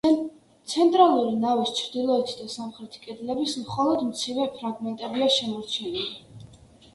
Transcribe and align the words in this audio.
ცენტრალური 0.71 1.33
ნავის 1.43 1.73
ჩრდილოეთი 1.79 2.37
და 2.39 2.47
სამხრეთი 2.53 3.03
კედლების 3.03 3.53
მხოლოდ 3.67 4.07
მცირე 4.09 4.49
ფრაგმენტებია 4.57 5.29
შემორჩენილი. 5.37 6.51